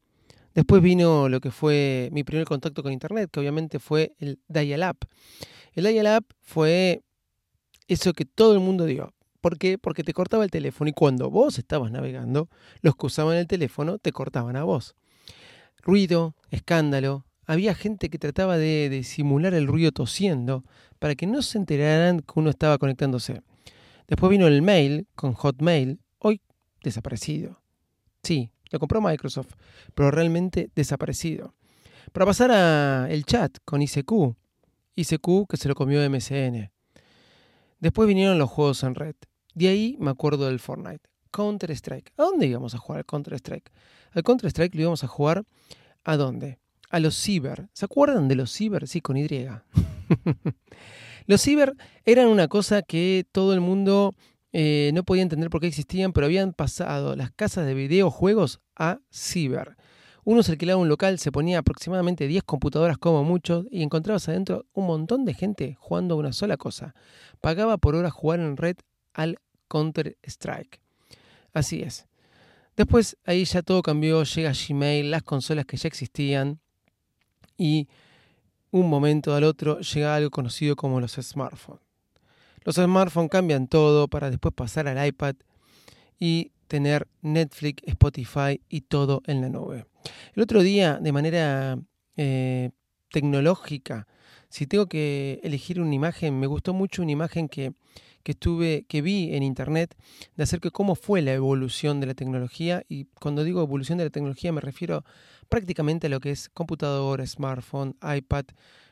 Después 0.55 0.83
vino 0.83 1.29
lo 1.29 1.41
que 1.41 1.51
fue 1.51 2.09
mi 2.13 2.25
primer 2.25 2.45
contacto 2.45 2.83
con 2.83 2.93
Internet, 2.93 3.31
que 3.33 3.41
obviamente 3.41 3.79
fue 3.79 4.15
el 4.19 4.39
dial-up. 4.49 4.99
El 5.73 5.85
dial-up 5.85 6.27
fue 6.41 7.03
eso 7.87 8.13
que 8.13 8.25
todo 8.25 8.55
el 8.55 8.61
mundo 8.61 8.85
dio. 8.85 9.15
¿Por 9.41 9.59
qué? 9.59 9.79
Porque 9.79 10.03
te 10.03 10.13
cortaba 10.13 10.45
el 10.45 10.51
teléfono 10.51 10.91
y 10.91 10.93
cuando 10.93 11.31
vos 11.31 11.59
estabas 11.59 11.93
navegando, 11.93 12.49
los 12.83 12.97
que 12.97 13.07
usaban 13.07 13.37
el 13.37 13.47
teléfono 13.47 13.99
te 13.99 14.13
cortaban 14.13 14.57
a 14.57 14.65
vos. 14.65 14.97
Ruido, 15.83 16.35
escándalo. 16.51 17.25
Había 17.47 17.75
gente 17.75 18.11
que 18.11 18.19
trataba 18.19 18.59
de, 18.59 18.89
de 18.91 19.05
simular 19.05 19.55
el 19.55 19.67
ruido 19.67 19.93
tosiendo 19.93 20.65
para 20.99 21.15
que 21.15 21.27
no 21.27 21.41
se 21.41 21.57
enteraran 21.57 22.21
que 22.21 22.33
uno 22.35 22.51
estaba 22.51 22.79
conectándose. 22.79 23.43
Después 24.09 24.31
vino 24.31 24.47
el 24.47 24.63
mail 24.63 25.07
con 25.15 25.35
Hotmail, 25.35 26.01
hoy 26.19 26.41
desaparecido. 26.83 27.61
Sí, 28.23 28.51
lo 28.71 28.79
compró 28.79 29.01
Microsoft, 29.03 29.53
pero 29.95 30.11
realmente 30.11 30.71
desaparecido. 30.75 31.55
Para 32.13 32.25
pasar 32.25 32.51
a 32.51 33.07
el 33.11 33.25
chat 33.25 33.59
con 33.67 33.83
ICQ, 33.83 34.35
ICQ 34.97 35.47
que 35.49 35.57
se 35.59 35.69
lo 35.69 35.75
comió 35.75 36.01
MSN. 36.09 36.71
Después 37.81 38.09
vinieron 38.09 38.39
los 38.39 38.51
juegos 38.51 38.83
en 38.83 38.95
red. 38.95 39.15
De 39.55 39.69
ahí 39.69 39.97
me 40.01 40.11
acuerdo 40.11 40.47
del 40.47 40.59
Fortnite. 40.59 41.09
Counter 41.31 41.71
Strike. 41.73 42.13
¿A 42.17 42.23
dónde 42.23 42.47
íbamos 42.47 42.75
a 42.75 42.79
jugar 42.79 43.01
al 43.01 43.05
Counter 43.05 43.35
Strike? 43.35 43.71
Al 44.13 44.23
Counter 44.23 44.49
Strike 44.49 44.75
lo 44.75 44.81
íbamos 44.81 45.05
a 45.05 45.07
jugar 45.07 45.45
¿a 46.05 46.17
dónde? 46.17 46.59
A 46.89 46.99
los 46.99 47.15
ciber. 47.15 47.69
¿Se 47.75 47.85
acuerdan 47.85 48.29
de 48.29 48.37
los 48.37 48.51
ciber? 48.51 48.89
Sí, 48.89 49.03
con 49.03 49.19
Y. 49.19 49.29
Los 51.29 51.43
ciber 51.43 51.75
eran 52.07 52.29
una 52.29 52.49
cosa 52.49 52.81
que 52.81 53.27
todo 53.33 53.53
el 53.53 53.61
mundo 53.61 54.15
eh, 54.55 54.93
no 54.95 55.05
podía 55.05 55.23
entender 55.23 55.51
por 55.51 55.61
qué 55.61 55.67
existían, 55.67 56.15
pero 56.15 56.25
habían 56.25 56.55
pasado 56.55 57.17
las 57.17 57.31
casas 57.31 57.67
de 57.67 57.75
videojuegos 57.75 58.61
a 58.75 59.01
ciber. 59.13 59.77
Uno 60.25 60.43
se 60.43 60.53
alquilaba 60.53 60.81
un 60.81 60.89
local, 60.89 61.19
se 61.19 61.31
ponía 61.31 61.59
aproximadamente 61.59 62.27
10 62.29 62.45
computadoras 62.45 62.97
como 62.97 63.25
mucho 63.25 63.67
y 63.71 63.83
encontrabas 63.83 64.27
adentro 64.31 64.65
un 64.73 64.87
montón 64.87 65.27
de 65.27 65.35
gente 65.35 65.77
jugando 65.79 66.17
una 66.17 66.33
sola 66.33 66.57
cosa. 66.57 66.95
Pagaba 67.43 67.77
por 67.77 67.95
hora 67.95 68.11
jugar 68.11 68.41
en 68.41 68.57
red 68.57 68.77
al 69.13 69.37
Counter 69.69 70.17
Strike. 70.23 70.81
Así 71.53 71.83
es. 71.83 72.07
Después 72.75 73.19
ahí 73.27 73.45
ya 73.45 73.61
todo 73.61 73.83
cambió, 73.83 74.23
llega 74.23 74.53
Gmail, 74.53 75.11
las 75.11 75.25
consolas 75.25 75.67
que 75.67 75.77
ya 75.77 75.89
existían 75.89 76.59
y 77.59 77.87
un 78.71 78.89
momento 78.89 79.35
al 79.35 79.45
otro 79.45 79.81
llega 79.81 80.15
algo 80.15 80.31
conocido 80.31 80.77
como 80.77 81.01
los 81.01 81.13
smartphones. 81.13 81.83
Los 82.65 82.77
smartphones 82.77 83.31
cambian 83.31 83.69
todo 83.69 84.09
para 84.09 84.31
después 84.31 84.55
pasar 84.55 84.89
al 84.89 85.07
iPad 85.07 85.37
y 86.19 86.53
tener 86.67 87.09
Netflix, 87.23 87.83
Spotify 87.87 88.61
y 88.69 88.83
todo 88.83 89.23
en 89.27 89.41
la 89.41 89.49
nube. 89.49 89.87
El 90.35 90.43
otro 90.43 90.63
día, 90.63 90.99
de 91.01 91.13
manera 91.13 91.79
eh, 92.17 92.71
tecnológica, 93.11 94.07
si 94.51 94.67
tengo 94.67 94.87
que 94.87 95.41
elegir 95.43 95.81
una 95.81 95.95
imagen, 95.95 96.39
me 96.39 96.47
gustó 96.47 96.73
mucho 96.73 97.03
una 97.03 97.13
imagen 97.13 97.49
que, 97.49 97.73
que, 98.23 98.33
estuve, 98.33 98.85
que 98.89 99.03
vi 99.03 99.35
en 99.35 99.43
internet 99.43 99.95
de 100.37 100.43
acerca 100.43 100.69
de 100.69 100.73
cómo 100.73 100.95
fue 100.95 101.23
la 101.23 101.33
evolución 101.33 102.01
de 102.01 102.07
la 102.07 102.15
tecnología. 102.15 102.83
Y 102.89 103.07
cuando 103.21 103.45
digo 103.45 103.63
evolución 103.63 103.99
de 103.99 104.05
la 104.05 104.11
tecnología 104.11 104.53
me 104.53 104.61
refiero 104.61 105.05
prácticamente 105.49 106.09
lo 106.09 106.21
que 106.21 106.31
es 106.31 106.49
computadora, 106.51 107.27
smartphone, 107.27 107.97
iPad, 108.03 108.45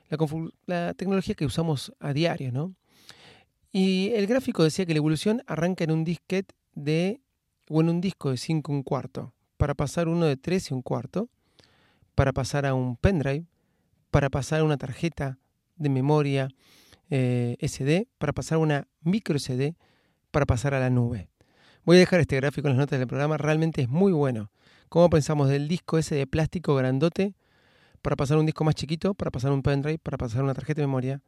la, 0.08 0.18
la 0.66 0.94
tecnología 0.94 1.34
que 1.34 1.46
usamos 1.46 1.92
a 2.00 2.12
diario, 2.12 2.52
¿no? 2.52 2.74
Y 3.72 4.12
el 4.14 4.26
gráfico 4.26 4.64
decía 4.64 4.86
que 4.86 4.94
la 4.94 4.98
evolución 4.98 5.42
arranca 5.46 5.84
en 5.84 5.90
un 5.90 6.04
disquete 6.04 6.54
de, 6.74 7.20
o 7.68 7.80
en 7.80 7.90
un 7.90 8.00
disco 8.00 8.30
de 8.30 8.36
5 8.36 8.72
un 8.72 8.82
cuarto, 8.82 9.34
para 9.56 9.74
pasar 9.74 10.08
uno 10.08 10.26
de 10.26 10.36
3 10.36 10.70
y 10.70 10.74
un 10.74 10.82
cuarto, 10.82 11.28
para 12.14 12.32
pasar 12.32 12.64
a 12.64 12.74
un 12.74 12.96
pendrive, 12.96 13.44
para 14.10 14.30
pasar 14.30 14.60
a 14.60 14.64
una 14.64 14.78
tarjeta 14.78 15.38
de 15.76 15.90
memoria 15.90 16.48
eh, 17.10 17.56
SD, 17.60 18.08
para 18.18 18.32
pasar 18.32 18.56
a 18.56 18.58
una 18.60 18.88
micro 19.02 19.38
SD, 19.38 19.74
para 20.30 20.46
pasar 20.46 20.72
a 20.74 20.80
la 20.80 20.88
nube. 20.88 21.28
Voy 21.84 21.96
a 21.96 22.00
dejar 22.00 22.20
este 22.20 22.36
gráfico 22.36 22.68
en 22.68 22.74
las 22.74 22.78
notas 22.78 22.98
del 22.98 23.08
programa, 23.08 23.36
realmente 23.36 23.82
es 23.82 23.88
muy 23.88 24.12
bueno. 24.12 24.50
¿Cómo 24.88 25.10
pensamos 25.10 25.48
del 25.48 25.68
disco 25.68 25.98
ese 25.98 26.14
de 26.14 26.26
plástico 26.26 26.74
grandote 26.74 27.34
para 28.02 28.16
pasar 28.16 28.38
un 28.38 28.46
disco 28.46 28.64
más 28.64 28.74
chiquito, 28.76 29.14
para 29.14 29.30
pasar 29.30 29.50
un 29.52 29.62
pendrive, 29.62 29.98
para 29.98 30.16
pasar 30.16 30.44
una 30.44 30.54
tarjeta 30.54 30.80
de 30.80 30.86
memoria, 30.86 31.22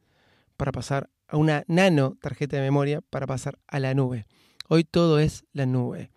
para 0.55 0.71
pasar 0.71 1.09
a 1.27 1.37
una 1.37 1.63
nano 1.67 2.17
tarjeta 2.21 2.55
de 2.55 2.63
memoria, 2.63 3.01
para 3.01 3.27
pasar 3.27 3.59
a 3.67 3.79
la 3.79 3.93
nube? 3.93 4.25
Hoy 4.69 4.85
todo 4.85 5.19
es 5.19 5.45
la 5.51 5.65
nube. 5.65 6.09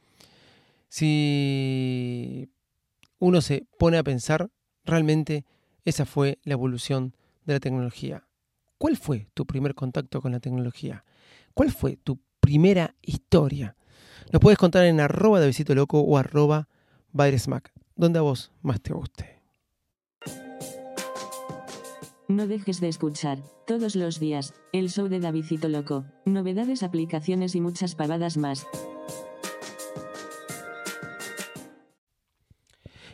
Si 0.88 2.48
uno 3.18 3.40
se 3.40 3.66
pone 3.78 3.98
a 3.98 4.04
pensar, 4.04 4.50
realmente 4.84 5.44
esa 5.84 6.04
fue 6.04 6.38
la 6.44 6.52
evolución 6.52 7.16
de 7.44 7.54
la 7.54 7.60
tecnología. 7.60 8.28
¿Cuál 8.78 8.96
fue 8.96 9.28
tu 9.34 9.46
primer 9.46 9.74
contacto 9.74 10.20
con 10.20 10.32
la 10.32 10.40
tecnología? 10.40 11.04
¿Cuál 11.54 11.72
fue 11.72 11.96
tu 11.96 12.20
primera 12.40 12.94
historia? 13.02 13.76
Nos 14.32 14.40
puedes 14.40 14.58
contar 14.58 14.84
en 14.84 15.00
arroba 15.00 15.40
de 15.40 15.46
Visito 15.46 15.74
Loco 15.74 16.00
o 16.00 16.18
arroba 16.18 16.68
Mac, 17.12 17.72
donde 17.96 18.18
a 18.18 18.22
vos 18.22 18.50
más 18.62 18.80
te 18.80 18.92
guste. 18.92 19.42
No 22.28 22.46
dejes 22.46 22.80
de 22.80 22.88
escuchar, 22.88 23.38
todos 23.66 23.94
los 23.94 24.18
días, 24.18 24.54
el 24.72 24.88
show 24.88 25.08
de 25.08 25.20
Davidito 25.20 25.68
Loco, 25.68 26.06
novedades, 26.24 26.82
aplicaciones 26.82 27.54
y 27.54 27.60
muchas 27.60 27.94
pavadas 27.94 28.36
más. 28.38 28.66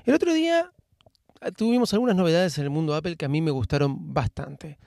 El 0.05 0.15
otro 0.15 0.33
día 0.33 0.73
ah, 1.41 1.51
tuvimos 1.51 1.93
algunas 1.93 2.17
novedades 2.17 2.57
en 2.59 2.65
el 2.65 2.71
mundo 2.71 2.95
Apple 2.95 3.17
que 3.17 3.27
a 3.27 3.29
mí 3.29 3.43
me 3.43 3.51
gustaron 3.51 4.15
bastante. 4.15 4.79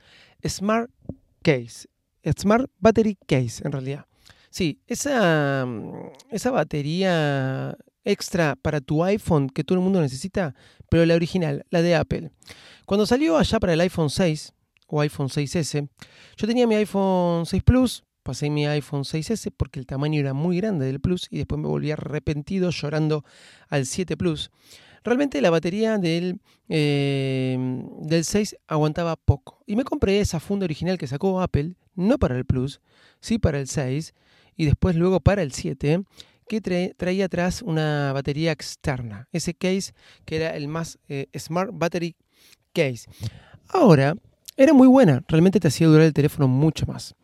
Smart 0.48 0.89
Case, 1.44 1.88
Smart 2.39 2.72
Battery 2.80 3.18
Case 3.27 3.62
en 3.65 3.72
realidad. 3.72 4.06
Sí, 4.50 4.80
esa, 4.88 5.65
mm, 5.65 6.12
esa 6.32 6.51
batería 6.51 7.77
extra 8.03 8.55
para 8.55 8.81
tu 8.81 9.03
iPhone 9.03 9.50
que 9.50 9.63
todo 9.63 9.77
el 9.77 9.84
mundo 9.84 10.01
necesita, 10.01 10.55
pero 10.89 11.05
la 11.05 11.15
original, 11.15 11.65
la 11.70 11.81
de 11.81 11.96
Apple. 11.96 12.31
Cuando 12.86 13.05
salió 13.05 13.38
allá 13.38 13.60
para 13.60 13.74
el 13.74 13.81
iPhone 13.81 14.10
6 14.10 14.53
o 14.88 15.01
iPhone 15.01 15.29
6S, 15.29 15.88
yo 16.38 16.48
tenía 16.48 16.67
mi 16.67 16.75
iPhone 16.75 17.46
6 17.46 17.63
Plus, 17.63 18.03
pasé 18.24 18.50
mi 18.50 18.67
iPhone 18.67 19.03
6S 19.03 19.51
porque 19.55 19.79
el 19.79 19.86
tamaño 19.86 20.20
era 20.20 20.34
muy 20.34 20.58
grande 20.58 20.86
del 20.86 21.00
Plus 21.00 21.27
y 21.29 21.38
después 21.38 21.60
me 21.60 21.67
volví 21.67 21.91
arrepentido 21.91 22.70
llorando 22.72 23.24
al 23.70 23.86
7 23.86 24.17
Plus. 24.17 24.51
Realmente 25.03 25.41
la 25.41 25.50
batería 25.50 25.98
del, 25.98 26.39
eh, 26.70 27.58
del 28.01 28.24
6 28.24 28.58
aguantaba 28.67 29.15
poco. 29.15 29.63
Y 29.65 29.75
me 29.75 29.84
compré 29.84 30.20
esa 30.20 30.39
funda 30.39 30.65
original 30.65 31.00
que 31.00 31.08
sacó 31.08 31.41
Apple, 31.41 31.74
no 31.96 32.20
para 32.20 32.38
el 32.38 32.46
Plus, 32.46 32.81
sí 33.20 33.39
para 33.39 33.60
el 33.60 33.67
6 33.67 34.13
y 34.55 34.65
después 34.65 34.96
luego 34.96 35.20
para 35.20 35.41
el 35.41 35.53
7, 35.53 36.03
que 36.48 36.62
traía 36.98 37.26
atrás 37.26 37.62
una 37.62 38.12
batería 38.14 38.52
externa. 38.52 39.28
Ese 39.32 39.54
case 39.54 39.94
que 40.26 40.38
era 40.38 40.56
el 40.56 40.68
más 40.68 41.00
eh, 41.08 41.28
Smart 41.38 41.72
Battery 41.74 42.16
Case. 42.74 43.10
Ahora, 43.70 44.16
era 44.58 44.74
muy 44.74 44.88
buena, 44.88 45.24
realmente 45.28 45.60
te 45.60 45.70
hacía 45.70 45.88
durar 45.88 46.06
el 46.06 46.14
teléfono 46.14 46.48
mucho 46.48 46.86
más. 46.86 47.16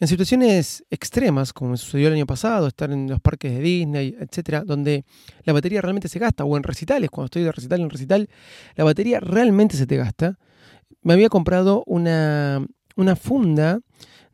En 0.00 0.08
situaciones 0.08 0.82
extremas, 0.88 1.52
como 1.52 1.76
sucedió 1.76 2.08
el 2.08 2.14
año 2.14 2.26
pasado, 2.26 2.66
estar 2.68 2.90
en 2.90 3.06
los 3.06 3.20
parques 3.20 3.52
de 3.52 3.60
Disney, 3.60 4.16
etcétera, 4.18 4.64
donde 4.64 5.04
la 5.44 5.52
batería 5.52 5.82
realmente 5.82 6.08
se 6.08 6.18
gasta, 6.18 6.42
o 6.44 6.56
en 6.56 6.62
recitales, 6.62 7.10
cuando 7.10 7.26
estoy 7.26 7.42
de 7.42 7.52
recital 7.52 7.82
en 7.82 7.90
recital, 7.90 8.28
la 8.76 8.84
batería 8.84 9.20
realmente 9.20 9.76
se 9.76 9.86
te 9.86 9.98
gasta. 9.98 10.38
Me 11.02 11.12
había 11.12 11.28
comprado 11.28 11.82
una, 11.86 12.66
una 12.96 13.14
funda 13.14 13.80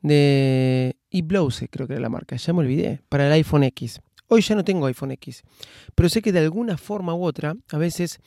de 0.03 0.97
eBlowse, 1.11 1.69
creo 1.69 1.89
que 1.89 1.95
era 1.95 2.03
la 2.03 2.11
marca, 2.11 2.37
ya 2.37 2.53
me 2.53 2.61
olvidé, 2.61 3.01
para 3.09 3.27
el 3.27 3.33
iPhone 3.33 3.65
X. 3.65 4.01
Hoy 4.29 4.43
ya 4.43 4.55
no 4.55 4.65
tengo 4.65 4.87
iPhone 4.87 5.13
X, 5.13 5.43
pero 5.95 6.09
sé 6.09 6.23
que 6.23 6.33
de 6.33 6.41
alguna 6.41 6.77
forma 6.77 7.15
u 7.15 7.25
otra, 7.25 7.55
a 7.71 7.79
veces 7.79 8.21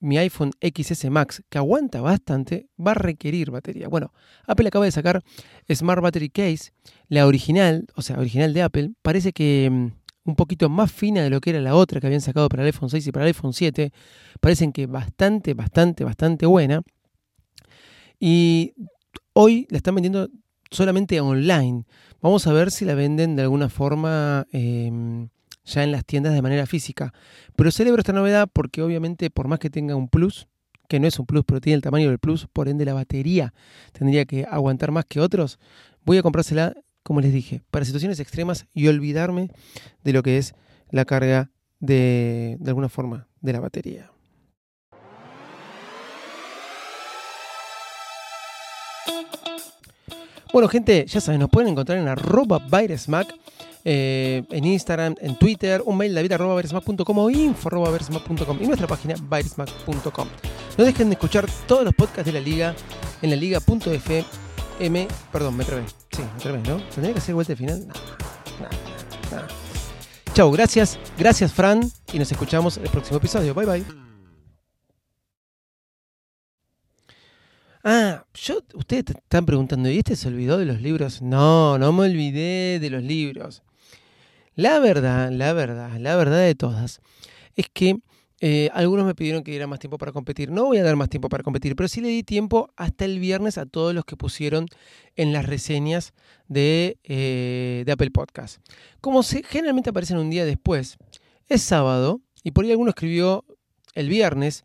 mi 0.00 0.16
iPhone 0.18 0.52
XS 0.60 1.10
Max, 1.10 1.42
que 1.48 1.58
aguanta 1.58 2.00
bastante, 2.00 2.68
va 2.78 2.92
a 2.92 2.94
requerir 2.94 3.50
batería. 3.50 3.88
Bueno, 3.88 4.12
Apple 4.46 4.68
acaba 4.68 4.84
de 4.84 4.92
sacar 4.92 5.24
Smart 5.72 6.00
Battery 6.02 6.30
Case, 6.30 6.72
la 7.08 7.26
original, 7.26 7.86
o 7.96 8.02
sea, 8.02 8.18
original 8.18 8.54
de 8.54 8.62
Apple, 8.62 8.90
parece 9.02 9.32
que 9.32 9.68
mm, 9.70 9.86
un 10.28 10.36
poquito 10.36 10.68
más 10.68 10.92
fina 10.92 11.22
de 11.22 11.30
lo 11.30 11.40
que 11.40 11.50
era 11.50 11.60
la 11.60 11.74
otra 11.74 12.00
que 12.00 12.06
habían 12.06 12.20
sacado 12.20 12.48
para 12.48 12.62
el 12.62 12.66
iPhone 12.66 12.90
6 12.90 13.06
y 13.06 13.12
para 13.12 13.24
el 13.24 13.28
iPhone 13.28 13.52
7. 13.52 13.92
Parecen 14.40 14.72
que 14.72 14.86
bastante, 14.86 15.54
bastante, 15.54 16.04
bastante 16.04 16.46
buena. 16.46 16.82
Y 18.20 18.74
hoy 19.32 19.66
la 19.70 19.78
están 19.78 19.94
vendiendo 19.94 20.28
solamente 20.70 21.20
online. 21.20 21.84
Vamos 22.20 22.46
a 22.46 22.52
ver 22.52 22.70
si 22.70 22.84
la 22.84 22.94
venden 22.94 23.36
de 23.36 23.42
alguna 23.42 23.68
forma 23.68 24.46
em, 24.52 25.28
ya 25.64 25.84
en 25.84 25.92
las 25.92 26.04
tiendas 26.04 26.34
de 26.34 26.42
manera 26.42 26.66
física. 26.66 27.12
Pero 27.56 27.70
celebro 27.70 28.00
esta 28.00 28.12
novedad 28.12 28.48
porque 28.52 28.82
obviamente 28.82 29.30
por 29.30 29.48
más 29.48 29.58
que 29.58 29.70
tenga 29.70 29.94
un 29.94 30.08
plus, 30.08 30.48
que 30.88 31.00
no 31.00 31.06
es 31.06 31.18
un 31.18 31.26
plus, 31.26 31.44
pero 31.44 31.60
tiene 31.60 31.76
el 31.76 31.82
tamaño 31.82 32.08
del 32.08 32.18
plus, 32.18 32.46
por 32.46 32.68
ende 32.68 32.84
la 32.84 32.94
batería 32.94 33.52
tendría 33.92 34.24
que 34.24 34.46
aguantar 34.50 34.90
más 34.90 35.04
que 35.04 35.20
otros, 35.20 35.58
voy 36.04 36.18
a 36.18 36.22
comprársela, 36.22 36.74
como 37.02 37.20
les 37.20 37.32
dije, 37.32 37.62
para 37.70 37.84
situaciones 37.84 38.20
extremas 38.20 38.66
y 38.72 38.88
olvidarme 38.88 39.50
de 40.02 40.12
lo 40.12 40.22
que 40.22 40.38
es 40.38 40.54
la 40.90 41.04
carga 41.04 41.50
de, 41.78 42.56
de 42.58 42.70
alguna 42.70 42.88
forma 42.88 43.28
de 43.40 43.52
la 43.52 43.60
batería. 43.60 44.10
Bueno, 50.52 50.68
gente, 50.68 51.04
ya 51.06 51.20
saben, 51.20 51.40
nos 51.40 51.50
pueden 51.50 51.70
encontrar 51.70 51.98
en 51.98 52.08
arroba 52.08 52.60
eh, 53.84 54.42
en 54.50 54.64
Instagram, 54.64 55.14
en 55.20 55.36
Twitter, 55.36 55.82
un 55.84 55.96
mail 55.96 56.14
david 56.14 56.32
arroba 56.32 56.54
o 56.54 57.30
info 57.30 57.68
arroba 57.68 57.98
y 58.60 58.66
nuestra 58.66 58.86
página 58.86 59.14
virusmac.com. 59.14 60.28
No 60.76 60.84
dejen 60.84 61.08
de 61.08 61.14
escuchar 61.14 61.46
todos 61.66 61.84
los 61.84 61.94
podcasts 61.94 62.26
de 62.26 62.32
la 62.32 62.40
liga 62.40 62.74
en 63.22 63.30
la 63.30 63.36
liga.fm. 63.36 65.08
Perdón, 65.32 65.56
me 65.56 65.64
trabé. 65.64 65.84
Sí, 66.10 66.22
me 66.22 66.40
trabé, 66.40 66.58
¿no? 66.58 66.76
¿Tendría 66.94 67.12
que 67.12 67.18
hacer 67.18 67.34
vuelta 67.34 67.52
de 67.52 67.56
final? 67.56 67.86
No. 67.86 67.94
Chau, 70.34 70.52
gracias, 70.52 70.98
gracias 71.18 71.52
Fran 71.52 71.80
y 72.12 72.18
nos 72.18 72.30
escuchamos 72.30 72.76
en 72.76 72.84
el 72.84 72.90
próximo 72.90 73.18
episodio. 73.18 73.54
Bye 73.54 73.66
bye. 73.66 73.84
Ah, 77.82 78.17
yo, 78.42 78.60
ustedes 78.74 79.06
te 79.06 79.12
están 79.12 79.46
preguntando, 79.46 79.90
¿y 79.90 79.98
este 79.98 80.16
se 80.16 80.28
olvidó 80.28 80.58
de 80.58 80.64
los 80.64 80.80
libros? 80.80 81.22
No, 81.22 81.78
no 81.78 81.92
me 81.92 82.04
olvidé 82.04 82.78
de 82.80 82.90
los 82.90 83.02
libros. 83.02 83.62
La 84.54 84.78
verdad, 84.78 85.30
la 85.30 85.52
verdad, 85.52 85.98
la 85.98 86.16
verdad 86.16 86.40
de 86.40 86.54
todas, 86.54 87.00
es 87.54 87.66
que 87.72 88.00
eh, 88.40 88.70
algunos 88.72 89.04
me 89.04 89.14
pidieron 89.14 89.42
que 89.42 89.50
diera 89.50 89.66
más 89.66 89.80
tiempo 89.80 89.98
para 89.98 90.12
competir. 90.12 90.50
No 90.50 90.66
voy 90.66 90.78
a 90.78 90.84
dar 90.84 90.96
más 90.96 91.08
tiempo 91.08 91.28
para 91.28 91.42
competir, 91.42 91.74
pero 91.74 91.88
sí 91.88 92.00
le 92.00 92.08
di 92.08 92.22
tiempo 92.22 92.70
hasta 92.76 93.04
el 93.04 93.18
viernes 93.18 93.58
a 93.58 93.66
todos 93.66 93.94
los 93.94 94.04
que 94.04 94.16
pusieron 94.16 94.66
en 95.16 95.32
las 95.32 95.46
reseñas 95.46 96.12
de, 96.46 96.98
eh, 97.04 97.82
de 97.84 97.92
Apple 97.92 98.10
Podcast. 98.10 98.58
Como 99.00 99.22
se, 99.22 99.42
generalmente 99.42 99.90
aparecen 99.90 100.18
un 100.18 100.30
día 100.30 100.44
después, 100.44 100.98
es 101.48 101.62
sábado, 101.62 102.20
y 102.44 102.52
por 102.52 102.64
ahí 102.64 102.70
alguno 102.70 102.90
escribió 102.90 103.44
el 103.94 104.08
viernes, 104.08 104.64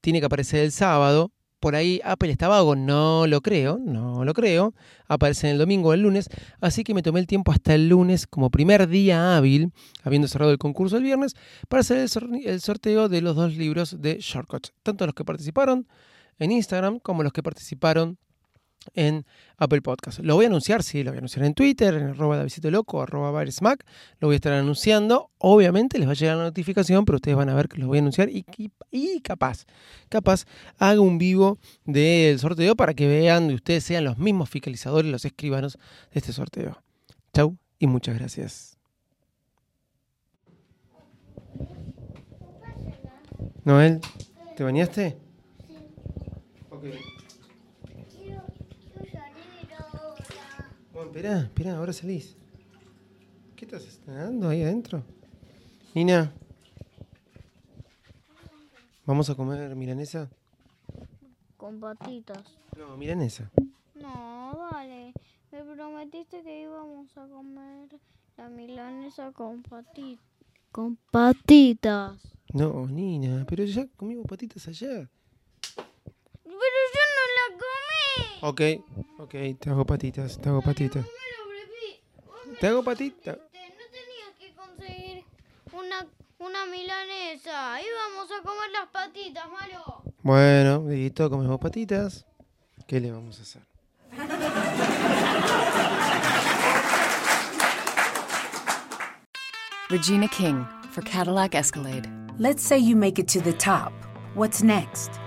tiene 0.00 0.20
que 0.20 0.26
aparecer 0.26 0.60
el 0.60 0.72
sábado, 0.72 1.32
por 1.62 1.76
ahí 1.76 2.00
Apple 2.02 2.32
está 2.32 2.48
vago, 2.48 2.74
no 2.74 3.28
lo 3.28 3.40
creo, 3.40 3.78
no 3.78 4.24
lo 4.24 4.34
creo. 4.34 4.74
Aparece 5.06 5.46
en 5.46 5.52
el 5.52 5.58
domingo 5.58 5.90
o 5.90 5.92
el 5.92 6.00
lunes, 6.00 6.28
así 6.60 6.82
que 6.82 6.92
me 6.92 7.04
tomé 7.04 7.20
el 7.20 7.28
tiempo 7.28 7.52
hasta 7.52 7.72
el 7.72 7.88
lunes 7.88 8.26
como 8.26 8.50
primer 8.50 8.88
día 8.88 9.36
hábil, 9.36 9.72
habiendo 10.02 10.26
cerrado 10.26 10.50
el 10.50 10.58
concurso 10.58 10.96
el 10.96 11.04
viernes, 11.04 11.36
para 11.68 11.82
hacer 11.82 12.08
el 12.44 12.60
sorteo 12.60 13.08
de 13.08 13.20
los 13.20 13.36
dos 13.36 13.56
libros 13.56 14.02
de 14.02 14.18
Shortcuts, 14.18 14.72
tanto 14.82 15.06
los 15.06 15.14
que 15.14 15.24
participaron 15.24 15.86
en 16.40 16.50
Instagram 16.50 16.98
como 16.98 17.22
los 17.22 17.32
que 17.32 17.44
participaron 17.44 18.18
en 18.94 19.24
Apple 19.56 19.82
Podcast. 19.82 20.20
Lo 20.20 20.34
voy 20.34 20.46
a 20.46 20.48
anunciar, 20.48 20.82
sí, 20.82 21.02
lo 21.02 21.10
voy 21.10 21.16
a 21.16 21.18
anunciar 21.18 21.44
en 21.44 21.54
Twitter, 21.54 21.94
en 21.94 22.08
arroba 22.08 22.36
Davidito 22.36 22.70
Loco, 22.70 23.02
arroba 23.02 23.30
Baresmack. 23.30 23.84
Lo 24.20 24.28
voy 24.28 24.34
a 24.34 24.36
estar 24.36 24.52
anunciando. 24.52 25.30
Obviamente 25.38 25.98
les 25.98 26.08
va 26.08 26.12
a 26.12 26.14
llegar 26.14 26.36
la 26.36 26.44
notificación, 26.44 27.04
pero 27.04 27.16
ustedes 27.16 27.36
van 27.36 27.48
a 27.48 27.54
ver 27.54 27.68
que 27.68 27.78
lo 27.78 27.86
voy 27.86 27.98
a 27.98 28.00
anunciar 28.00 28.28
y, 28.30 29.20
capaz, 29.20 29.66
capaz 30.08 30.44
haga 30.78 31.00
un 31.00 31.18
vivo 31.18 31.58
del 31.84 32.38
sorteo 32.38 32.76
para 32.76 32.94
que 32.94 33.06
vean 33.06 33.50
y 33.50 33.54
ustedes 33.54 33.84
sean 33.84 34.04
los 34.04 34.18
mismos 34.18 34.50
fiscalizadores, 34.50 35.10
los 35.10 35.24
escribanos 35.24 35.78
de 36.12 36.20
este 36.20 36.32
sorteo. 36.32 36.82
Chau 37.32 37.56
y 37.78 37.86
muchas 37.86 38.18
gracias. 38.18 38.78
Noel, 43.64 44.00
¿te 44.56 44.64
bañaste? 44.64 45.16
Ok. 46.70 46.82
Bueno, 46.82 47.11
espera, 51.12 51.40
espera, 51.40 51.76
ahora 51.76 51.92
salís. 51.92 52.36
¿Qué 53.54 53.66
estás 53.66 54.00
nadando 54.06 54.48
ahí 54.48 54.62
adentro? 54.62 55.04
Nina. 55.94 56.32
¿Vamos 59.04 59.28
a 59.28 59.34
comer 59.34 59.76
milanesa? 59.76 60.30
Con 61.58 61.80
patitas. 61.80 62.56
No, 62.78 62.96
milanesa. 62.96 63.50
No, 63.94 64.56
vale. 64.70 65.12
Me 65.50 65.62
prometiste 65.74 66.42
que 66.42 66.62
íbamos 66.62 67.14
a 67.18 67.28
comer 67.28 67.88
la 68.38 68.48
milanesa 68.48 69.32
con 69.32 69.62
patitas. 69.62 70.24
Con 70.70 70.96
patitas. 71.10 72.22
No, 72.54 72.86
Nina, 72.86 73.44
pero 73.46 73.64
ya 73.64 73.86
comimos 73.98 74.26
patitas 74.26 74.66
ayer. 74.66 75.10
Pero 76.42 76.80
yo 76.94 77.04
no 77.16 77.24
la 77.36 77.46
comí. 77.58 78.31
Ok, 78.42 78.60
ok, 79.18 79.30
te 79.58 79.70
hago 79.70 79.84
patitas, 79.86 80.38
te 80.40 80.48
hago 80.48 80.60
patitas. 80.62 81.04
Me 81.04 81.10
lo 81.38 81.50
prefi- 81.50 82.58
Te 82.58 82.66
hago 82.66 82.82
patitas. 82.82 83.36
No 83.38 83.86
tenías 83.92 84.32
que 84.38 84.52
conseguir 84.54 85.24
una, 85.72 86.06
una 86.38 86.66
milanesa. 86.66 87.78
Íbamos 87.80 88.30
a 88.32 88.42
comer 88.42 88.70
las 88.72 88.88
patitas, 88.88 89.44
malo. 89.50 90.02
Bueno, 90.22 90.84
listo, 90.88 91.30
comemos 91.30 91.60
patitas. 91.60 92.26
¿Qué 92.86 93.00
le 93.00 93.12
vamos 93.12 93.38
a 93.38 93.42
hacer? 93.42 93.62
Regina 99.90 100.28
King 100.28 100.64
for 100.90 101.02
Cadillac 101.02 101.54
Escalade. 101.54 102.08
Let's 102.38 102.62
say 102.62 102.78
you 102.78 102.96
make 102.96 103.18
it 103.18 103.28
to 103.28 103.40
the 103.40 103.52
top. 103.52 103.92
What's 104.34 104.62
next? 104.62 105.10